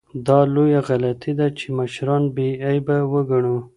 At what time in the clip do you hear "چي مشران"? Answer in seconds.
1.57-2.23